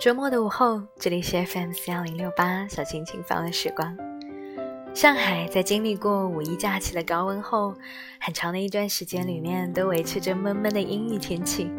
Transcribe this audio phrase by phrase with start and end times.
[0.00, 3.94] 周末的午后，这里是 FM 四幺零六八小青青放的时光。
[4.94, 7.74] 上海在经历过五一假期的高温后，
[8.18, 11.70] 很长的一段时间里面都维持着闷闷的阴雨天气。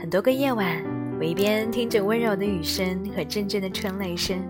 [0.00, 0.82] 很多个夜晚，
[1.20, 4.42] 我一边听着温柔的雨声和阵阵的春雷声，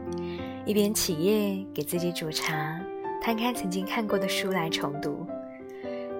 [0.64, 2.80] 一边起夜给自己煮茶，
[3.20, 5.26] 摊开曾经看过的书来重读。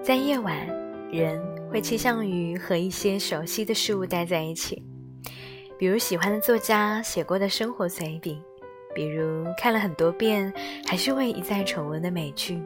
[0.01, 0.67] 在夜晚，
[1.09, 1.41] 人
[1.71, 4.83] 会倾向于和一些熟悉的事物待在一起。
[5.83, 8.41] 比如喜欢的作家写过的生活随笔，
[8.95, 10.53] 比如看了很多遍
[10.87, 12.63] 还是会一再重温的美剧。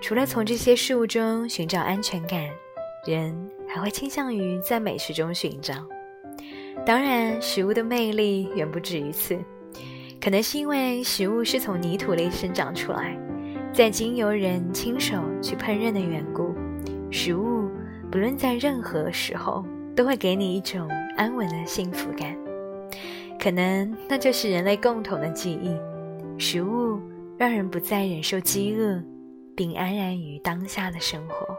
[0.00, 2.50] 除了从这些事物中寻找安全感，
[3.06, 3.32] 人
[3.68, 5.86] 还会倾向于在美食中寻找。
[6.84, 9.38] 当然，食物的魅力远不止于此，
[10.20, 13.16] 可能是因为食物是从泥土里生长出来，
[13.72, 16.52] 再经由人亲手去烹饪的缘故，
[17.12, 17.70] 食物
[18.10, 19.64] 不论在任何时候
[19.94, 20.90] 都会给你一种。
[21.16, 22.36] 安稳的幸福感，
[23.38, 25.76] 可能那就是人类共同的记忆。
[26.38, 27.00] 食物
[27.38, 29.02] 让人不再忍受饥饿，
[29.54, 31.56] 并安然于当下的生活。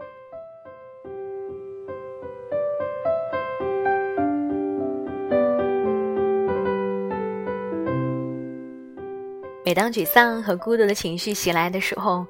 [9.66, 12.24] 每当沮丧和孤独的情绪袭来的时候，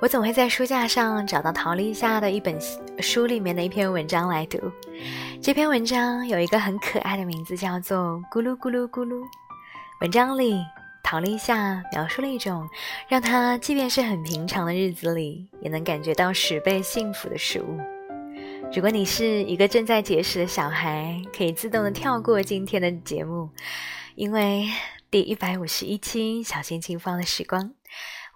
[0.00, 2.58] 我总会在书架上找到陶立夏的一本
[2.98, 4.58] 书里面的一篇文章来读。
[5.40, 7.96] 这篇文章有一个很可爱的名字，叫做
[8.28, 9.20] 《咕噜咕噜咕噜》。
[10.00, 10.60] 文章里，
[11.00, 12.68] 陶立夏描述了一种
[13.06, 17.78] 让他即便是很平常的日子里，也能感觉到十倍幸福的食物。
[18.74, 23.48] 如果你是一个正在节食的小孩，可以自动的跳过今天的节目，
[24.16, 24.66] 因为。
[25.10, 27.72] 第一百五十一期小心轻放的时光，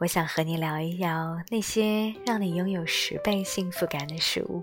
[0.01, 4.61] 我想和你聊一聊那些让你拥有十倍幸福感的食物。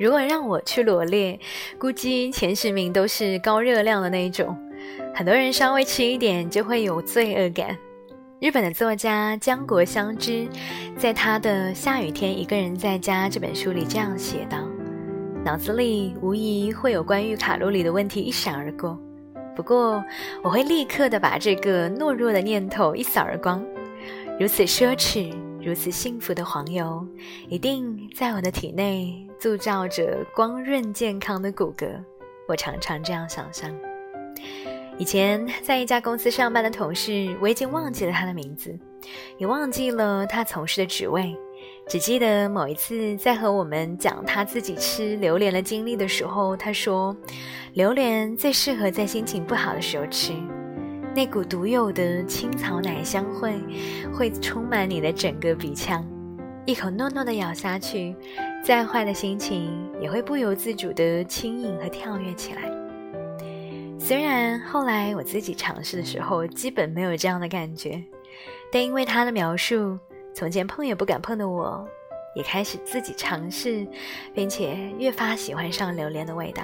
[0.00, 1.38] 如果让我去罗列，
[1.78, 4.58] 估计前十名都是高热量的那一种，
[5.14, 7.78] 很多人稍微吃一点就会有罪恶感。
[8.40, 10.46] 日本的作家江国香织，
[10.96, 14.58] 在他的《下雨天一个人在家》这本书里这样写道
[15.44, 18.96] ：“脑子里无疑会有关于卡路里的问题一闪而过，
[19.56, 20.04] 不过
[20.40, 23.60] 我会立刻的把这个懦弱的念头一扫而光。
[24.38, 27.04] 如此奢侈、如此幸福的黄油，
[27.48, 31.88] 一定在我的体内铸造着光润健康的骨骼。
[32.46, 33.68] 我常常这样想象。”
[34.98, 38.76] 以前在一家公司上班的同事，我已经忘记了他的名字，
[39.38, 41.36] 也忘记了他从事的职位，
[41.88, 47.16] 只记得某一次在和我们讲他自己吃榴莲的经历的时候，他说，
[47.74, 50.32] 榴莲最适合在心情不好的时候吃，
[51.14, 53.54] 那股独有的青草奶香会
[54.12, 56.04] 会充满你的整个鼻腔，
[56.66, 58.16] 一口糯糯的咬下去，
[58.64, 59.70] 再坏的心情
[60.00, 62.77] 也会不由自主的轻盈和跳跃起来。
[64.08, 68.02] 虽然后来我自己尝试的时候，基本没有这样的感觉，
[68.72, 69.98] 但因为他的描述，
[70.34, 71.86] 从前碰也不敢碰的我，
[72.34, 73.86] 也开始自己尝试，
[74.32, 76.62] 并且越发喜欢上榴莲的味道。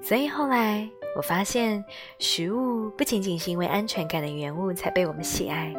[0.00, 1.84] 所以后来我发现，
[2.18, 5.70] 食物不仅仅是因为安全感的缘故才被我们喜爱，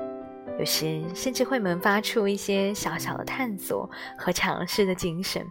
[0.59, 3.90] 有时甚至会萌发出一些小小的探索
[4.20, 5.44] 和尝试的精神。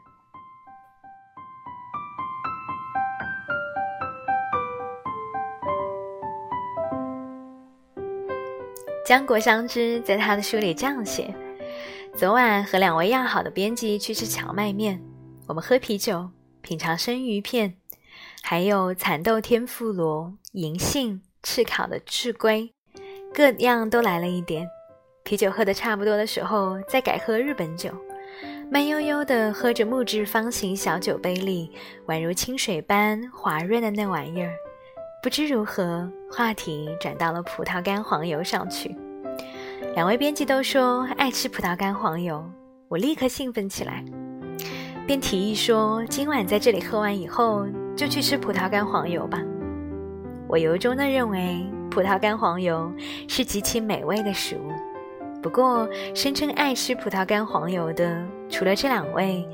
[9.11, 11.35] 江国香知在他的书里这样写：
[12.15, 15.03] 昨晚和两位要好的编辑去吃荞麦面，
[15.49, 17.75] 我们喝啤酒，品尝生鱼片，
[18.41, 22.73] 还有蚕豆天妇罗、银杏、炙烤的赤龟，
[23.35, 24.65] 各样都来了一点。
[25.25, 27.91] 啤酒喝的差不多的时候，再改喝日本酒，
[28.71, 31.73] 慢悠悠地喝着木质方形小酒杯里
[32.07, 34.53] 宛如清水般滑润的那玩意儿。
[35.21, 38.97] 不知如何，话题转到了葡萄干黄油上去。
[39.97, 42.49] 两位编辑都说爱吃葡萄干黄油，
[42.87, 44.05] 我立刻兴奋起来，
[45.05, 47.67] 便提议说：“今晚在这里喝完以后，
[47.97, 49.43] 就去吃葡萄干黄油吧。”
[50.49, 52.91] 我由衷的认为葡萄干黄油
[53.27, 54.71] 是极其美味的食物。
[55.43, 59.45] 不过，声称爱吃葡萄干黄油的，除了这两位，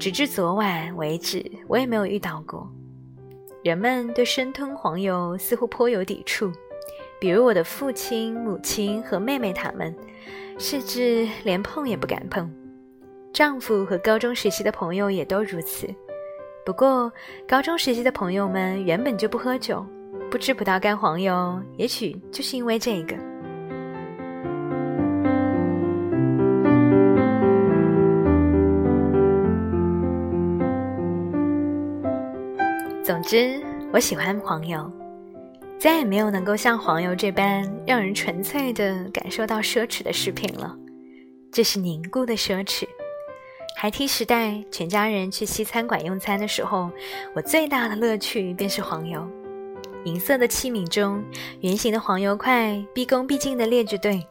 [0.00, 2.68] 直至昨晚为止，我也没有遇到过。
[3.62, 6.50] 人们对生吞黄油似乎颇有抵触，
[7.18, 9.94] 比如我的父亲、母亲和妹妹他们，
[10.58, 12.50] 甚至连碰也不敢碰，
[13.32, 15.88] 丈夫和高中时期的朋友也都如此，
[16.64, 17.10] 不过
[17.48, 19.84] 高中时期的朋友们原本就不喝酒，
[20.30, 23.16] 不吃葡萄干黄油，也许就是因为这个。
[33.02, 33.58] 总之
[33.92, 34.92] 我喜欢黄油。
[35.78, 40.76] 再也没有能够像黄油这般让人纯粹的感受到奢侈的食品了。
[41.52, 42.84] 这是凝固的奢侈。
[43.78, 46.90] 孩提时代，全家人去西餐馆用餐的时候，
[47.34, 49.28] 我最大的乐趣便是黄油。
[50.04, 51.22] 银色的器皿中，
[51.60, 54.26] 圆形的黄油块毕恭毕敬地列着队。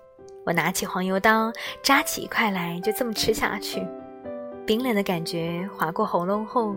[0.46, 1.52] 我拿起黄油刀，
[1.84, 3.86] 扎起一块来，就这么吃下去。
[4.66, 6.76] 冰冷的感觉划过喉咙后，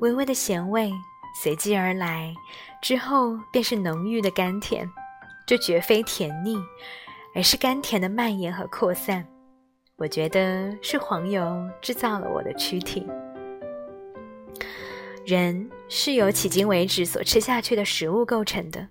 [0.00, 0.92] 微微的咸味
[1.34, 2.34] 随即而来，
[2.82, 4.88] 之后便是浓郁的甘甜。
[5.46, 6.58] 这绝非甜腻，
[7.34, 9.26] 而是甘甜的蔓延和扩散。
[9.96, 13.06] 我觉得是黄油制造了我的躯体。
[15.26, 18.88] 人是由迄今为止所吃下去的食物构成的。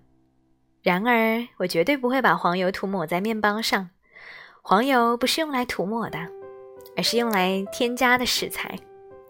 [0.81, 3.89] 然而，我绝对不会把黄油涂抹在面包上。
[4.61, 6.17] 黄油不是用来涂抹的，
[6.95, 8.77] 而是用来添加的食材。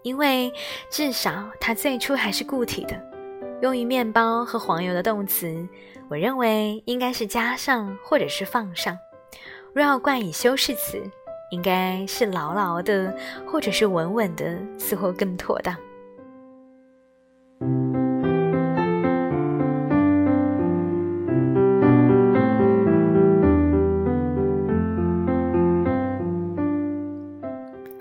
[0.08, 0.50] 因为
[0.88, 2.98] 至少它最初还是固体的。
[3.60, 5.68] 用于面包和黄油的动词，
[6.08, 8.98] 我认为应该是加上或者是放上。
[9.74, 10.98] 若要冠以修饰词，
[11.50, 13.14] 应该是牢牢的
[13.46, 15.76] 或者是稳稳的，似乎更妥当。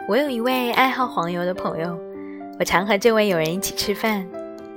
[0.10, 2.00] 我有一位爱好黄油的朋友，
[2.58, 4.26] 我常和这位友人一起吃饭。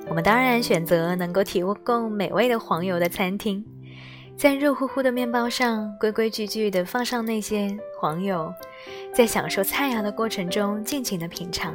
[0.08, 3.64] 我们当然选择能够提供美味的黄油的餐厅，
[4.36, 8.52] 在热乎乎的面包上规规矩矩地放上那些黄油，
[9.14, 11.72] 在享受菜肴的过程中尽情地品尝，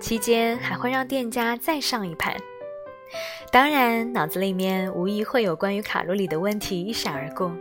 [0.00, 2.34] 期间还会让店家再上一盘。
[3.52, 7.52] 当然，脑子里面无疑会有关于卡路里的问题一闪而过，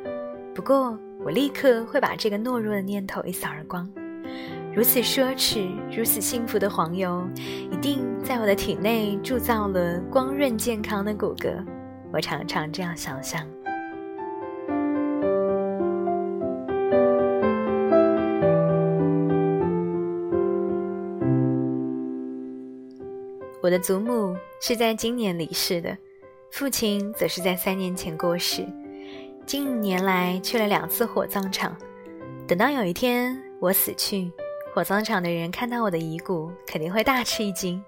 [0.56, 3.88] 不过我立刻会把这个懦弱的念头一扫而光。
[4.76, 7.28] 如此奢侈、如此幸福的黄油，
[7.72, 11.64] 一定在我的体内铸造了光润健康的骨骼。
[12.14, 13.46] 我常常这样想象。
[23.62, 25.98] 我的祖母是在今年离世的，
[26.52, 28.66] 父亲则是在三年前过世。
[29.46, 31.76] 近年来去了两次火葬场，
[32.48, 34.32] 等到有一天我死去。
[34.74, 37.84] 火葬场的人看到我的遗骨，肯定会大吃一惊，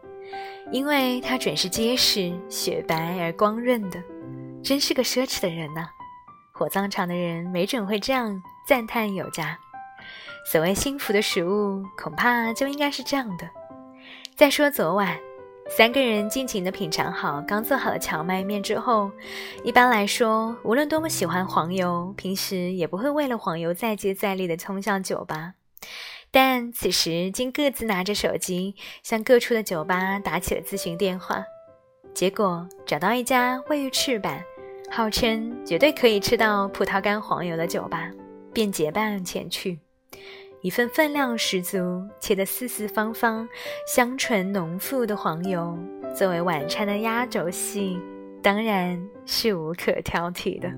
[0.72, 4.02] 因为它准是结实、雪白而光润的，
[4.64, 5.88] 真是个奢侈的人呐！
[6.52, 9.58] 火葬场的人没准会这样赞叹有加。
[10.52, 13.48] 所谓幸福的食物，恐怕就应该是这样的。
[14.36, 15.16] 再说昨晚，
[15.70, 19.12] 三个人尽情地品尝好刚做好的荞麦面之后，
[19.64, 25.54] 一般来说，无论多么喜欢黄油，平时也不会为了黄油再接再厉地冲向酒吧。
[26.34, 28.74] 但此时，竟各自拿着手机
[29.04, 31.44] 向各处的酒吧打起了咨询电话，
[32.14, 34.42] 结果找到一家位于赤坂，
[34.90, 38.10] 号称绝对可以吃到葡萄干黄油的酒吧，
[38.54, 39.80] 便结伴前去。
[40.62, 43.50] 一份分量十足、切得四四方方、
[43.86, 45.78] 香醇浓馥的黄油，
[46.16, 48.00] 作为晚餐的压轴戏，
[48.42, 50.72] 当然是无可挑剔的。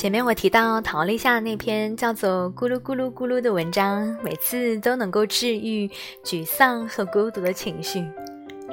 [0.00, 5.86] 前面我提到陶立夏那篇叫做《咕噜咕噜咕噜》的文章，每次都能够治愈
[6.24, 8.02] 沮丧和孤独的情绪。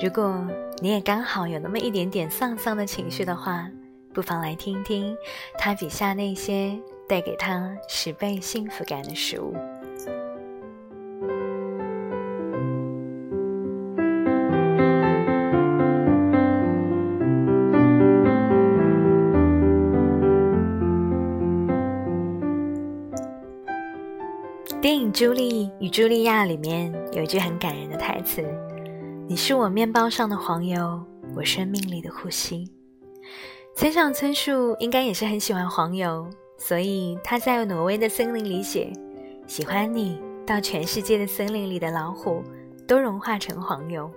[0.01, 0.48] 如果
[0.79, 3.69] 你也刚好有那么一点点丧丧的情绪的话，
[4.13, 5.13] 不妨来听听
[5.57, 6.79] 他笔下那些
[7.10, 9.53] 带给他十倍幸福感的食物。
[25.12, 28.44] 《朱莉与茱莉亚》里面有一句很感人的台词
[29.26, 31.02] ：“你是我面包上的黄油，
[31.34, 32.70] 我生命里的呼吸。”
[33.74, 38.92] 村上春树应该也是很喜欢黄油，所以他在挪威的森林里写
[39.48, 42.44] ：“喜欢你到全世界的森林里的老虎
[42.86, 44.12] 都融化成黄油。”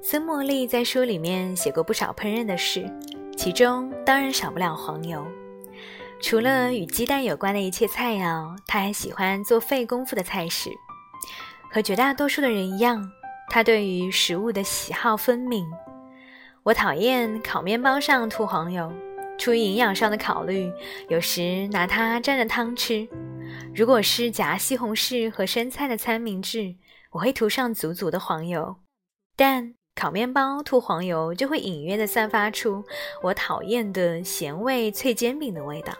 [0.00, 2.88] 孙茉莉在书里面写过不少烹饪的事，
[3.36, 5.26] 其中当然少不了黄油。
[6.26, 10.70] 除了与鸡蛋有关的一切菜肴，他还喜欢做费功夫的菜式。
[11.70, 13.06] 和绝大多数的人一样，
[13.50, 15.70] 他对于食物的喜好分明。
[16.62, 18.90] 我讨厌烤面包上涂黄油，
[19.36, 20.72] 出于营养上的考虑，
[21.10, 23.06] 有时拿它蘸着汤吃。
[23.74, 26.74] 如果是夹西红柿和生菜的三明治，
[27.10, 28.76] 我会涂上足足的黄油。
[29.36, 32.82] 但烤面包涂黄油就会隐约的散发出
[33.22, 35.92] 我讨厌的咸味脆煎饼的味道。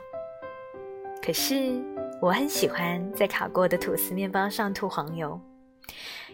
[1.25, 1.83] 可是
[2.21, 5.40] 我很喜欢在烤过的吐司面包上涂黄油。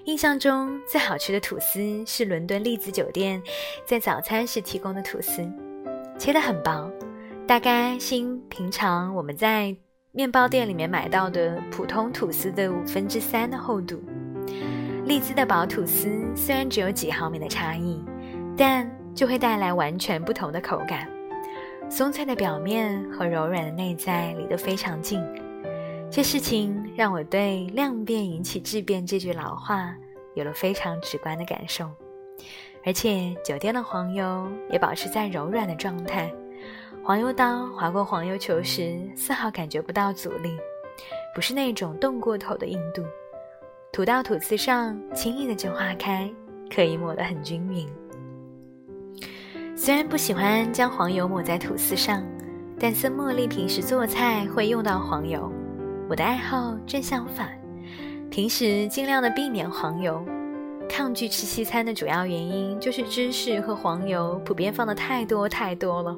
[0.06, 3.40] 印象中最好吃的吐司是伦敦丽兹酒店
[3.86, 5.48] 在早餐时提供的吐司，
[6.18, 6.90] 切得很薄，
[7.46, 8.16] 大概是
[8.48, 9.76] 平常我们在
[10.10, 14.02] 面包店里面买到的普通吐司的五分之三的厚度。
[15.04, 18.02] 荔兹的薄吐司虽然只有几毫米的差异，
[18.56, 21.08] 但就会带来完全不同的口感。
[21.90, 25.20] 松脆的表面和柔软的内在离得非常近。
[26.08, 29.92] 这事情让我对“量变引起质变”这句老话
[30.34, 31.90] 有了非常直观的感受。
[32.86, 36.32] 而且酒店的黄油也保持在柔软的状态，
[37.02, 40.56] 黄油刀划过黄油球时丝毫感觉不到阻力，
[41.34, 43.02] 不是那种冻过头的硬度。
[43.92, 46.32] 涂到吐司上，轻易的就化开，
[46.72, 47.92] 可以抹得很均匀。
[49.82, 52.22] 虽然不喜欢将黄油抹在吐司上，
[52.78, 55.50] 但森茉莉平时做菜会用到黄油。
[56.06, 57.58] 我的爱好正相反，
[58.30, 60.22] 平时尽量的避免黄油。
[60.86, 66.14] 抗拒吃西餐的主要原因就是芝士和黄油普遍放的太多太多了。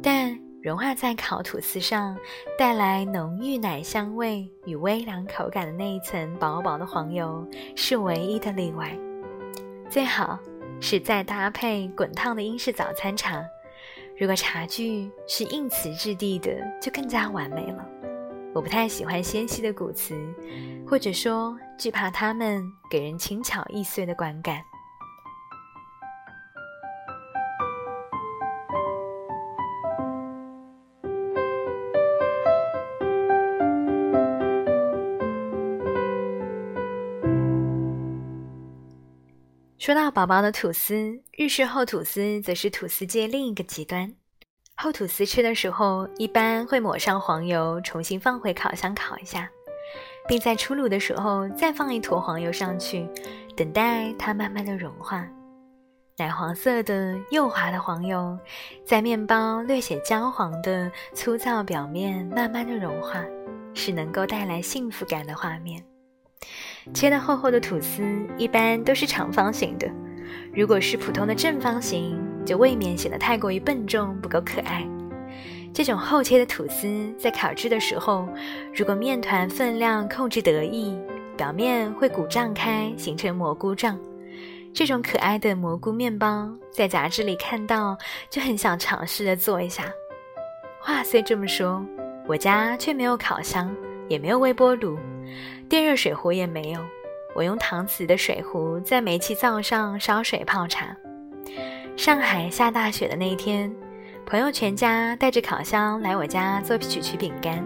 [0.00, 2.16] 但融化在烤吐司上，
[2.56, 8.96] 带来浓郁奶香味与微凉口感的那一层薄薄的黄油是唯一的例外。
[9.90, 10.38] 最好
[10.82, 13.40] 是再搭配滚烫的英式早餐茶，
[14.18, 17.86] 如果茶具是硬瓷质地的，就更加完美了。
[18.52, 20.14] 我不太喜欢纤细的骨瓷，
[20.84, 22.60] 或者说惧怕它们
[22.90, 24.60] 给人轻巧易碎的观感。
[39.82, 40.94] 说到宝宝的吐司，
[41.36, 44.14] 日式厚吐司则是吐司界另一个极端。
[44.76, 49.50] 厚吐司吃的时候，一般会抹上黄油，重新放回烤箱烤一下，
[50.28, 53.08] 并在出炉的时候再放一坨黄油上去，
[53.56, 55.26] 等待它慢慢的融化。
[56.16, 58.38] 奶黄色的幼滑的黄油，
[58.86, 63.20] 在面包略显焦黄的粗糙表面慢慢的融化，
[63.74, 65.84] 是能够带来幸福感的画面。
[66.92, 68.02] 切的厚厚的吐司
[68.36, 69.88] 一般都是长方形的，
[70.52, 74.86] 如果是普通的正方形，就未免显得太过于笨重，不够可爱。
[75.72, 76.86] 这种厚切的吐司
[77.16, 78.28] 在烤制的时候，
[78.74, 80.98] 如果面团分量控制得宜，
[81.36, 83.98] 表面会鼓胀开，形成蘑菇状。
[84.74, 87.96] 这种可爱的蘑菇面包，在杂志里看到
[88.28, 89.84] 就很想尝试的做一下。
[90.80, 91.82] 话虽这么说，
[92.26, 93.74] 我家却没有烤箱，
[94.08, 94.98] 也没有微波炉。
[95.68, 96.80] 电热水壶也没有，
[97.34, 100.96] 我用搪瓷的水壶在煤气灶上烧水泡茶。
[101.96, 103.74] 上海下大雪的那一天，
[104.24, 107.62] 朋友全家带着烤箱来我家做曲奇饼干。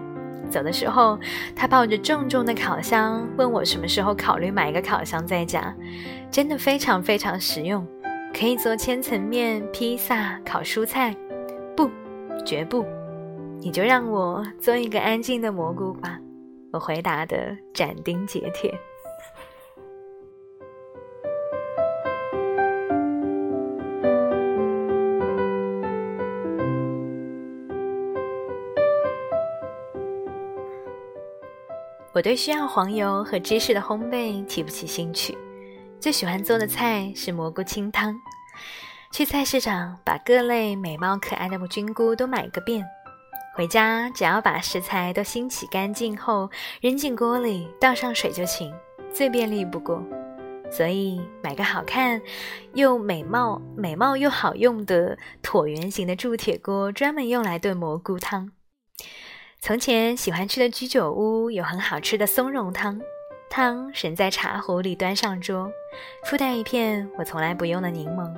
[0.49, 1.19] 走的时候，
[1.57, 5.75] 他抱着重重的烤箱问我什么时候考虑买一个烤箱在家。
[6.31, 7.87] 真的非常非常实用，
[8.33, 11.15] 可以做千层面、披萨、烤蔬菜。
[11.77, 11.91] 不，
[12.45, 12.85] 绝不，
[13.59, 16.19] 你就让我做一个安静的蘑菇吧。
[16.73, 18.73] 我回答的斩钉截铁。
[32.13, 35.37] 我对需要黄油和芝士的烘焙提不起兴趣，
[36.01, 38.15] 最喜欢做的菜是蘑菇清汤。
[39.13, 42.83] 去菜市场把各类美貌可爱的菌菇都买个遍。
[43.57, 46.51] 回家只要把食材都清洗干净后
[46.83, 48.71] 扔进锅里，倒上水就行，
[49.11, 50.05] 最便利不过。
[50.71, 52.21] 所以买个好看
[52.75, 58.53] 又美貌、美貌又好用的椭圆形的铸铁锅，专门用来炖蘑菇汤。
[59.59, 63.01] 从前喜欢吃的居酒屋有很好吃的松茸汤，
[63.49, 65.73] 汤神在茶壶里端上桌，
[66.27, 68.31] 附带一片我从来不用的柠檬。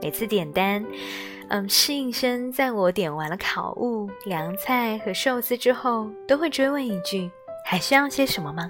[0.00, 0.86] 每次点单。
[1.48, 7.30] 嗯，侍应生在我点完了烤物、凉菜和寿司之后，都会追问一句
[7.64, 8.68] ：“还需要些什么吗？”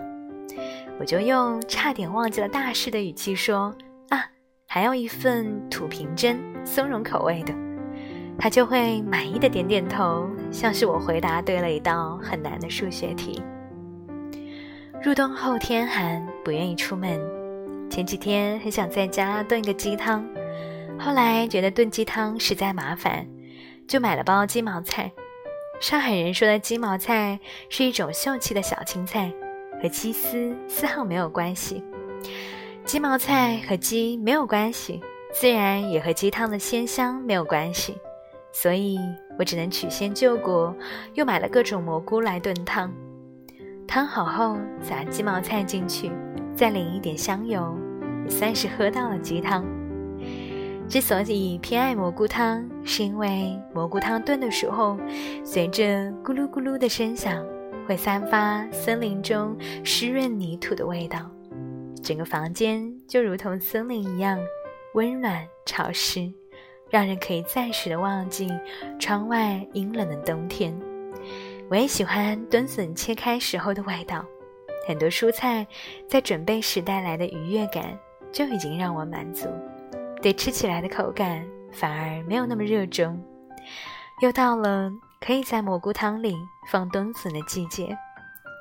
[0.98, 3.74] 我就用差点忘记了大事的语气说
[4.10, 4.24] ：“啊，
[4.66, 7.54] 还要一份土瓶蒸松茸口味的。”
[8.36, 13.40] 他就会满意的点点头，像是我回答对了一道很难的数学题。
[15.02, 17.20] 入冬后天寒，不愿意出门。
[17.88, 20.26] 前几天很想在家炖个鸡汤。
[20.98, 23.26] 后来觉得炖鸡汤实在麻烦，
[23.86, 25.10] 就买了包鸡毛菜。
[25.80, 29.30] 上海人说的鸡毛菜是一种秀气的小青菜，
[29.82, 31.82] 和鸡丝丝毫没有关系。
[32.84, 35.00] 鸡毛菜和鸡没有关系，
[35.32, 37.96] 自然也和鸡汤的鲜香没有关系，
[38.52, 38.98] 所以
[39.38, 40.74] 我只能曲线救国，
[41.14, 42.90] 又买了各种蘑菇来炖汤。
[43.86, 46.10] 汤好后，撒鸡毛菜进去，
[46.54, 47.76] 再淋一点香油，
[48.24, 49.64] 也算是喝到了鸡汤。
[50.86, 54.96] 之所以偏爱蘑菇汤，是因为蘑菇汤炖的时候，
[55.44, 55.82] 随着
[56.22, 57.44] 咕噜咕噜的声响，
[57.88, 61.28] 会散发森林中湿润泥土的味道，
[62.02, 64.38] 整个房间就如同森林一样
[64.92, 66.32] 温暖潮湿，
[66.90, 68.48] 让人可以暂时的忘记
[69.00, 70.78] 窗外阴冷的冬天。
[71.70, 74.24] 我也喜欢墩笋切开时候的味道，
[74.86, 75.66] 很多蔬菜
[76.06, 77.98] 在准备时带来的愉悦感
[78.30, 79.48] 就已经让我满足。
[80.24, 83.22] 对吃起来的口感反而没有那么热衷，
[84.22, 84.90] 又到了
[85.20, 86.34] 可以在蘑菇汤里
[86.72, 87.94] 放冬笋的季节，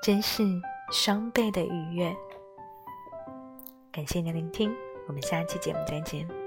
[0.03, 0.43] 真是
[0.91, 2.13] 双倍的愉悦。
[3.93, 4.75] 感谢您的聆听，
[5.07, 6.42] 我们下期节目再见。